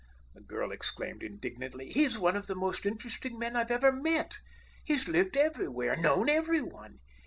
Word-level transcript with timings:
The 0.33 0.41
girl 0.41 0.71
exclaimed 0.71 1.21
indignantly: 1.21 1.91
"He's 1.91 2.17
one 2.17 2.35
of 2.35 2.47
the 2.47 2.55
most 2.55 2.87
interesting 2.87 3.37
men 3.37 3.55
I've 3.55 3.69
ever 3.69 3.91
met! 3.91 4.39
He's 4.83 5.07
lived 5.07 5.37
everywhere, 5.37 5.95
known 5.95 6.27
every 6.27 6.61
one. 6.63 7.01